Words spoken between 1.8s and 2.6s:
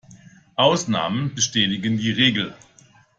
die Regel.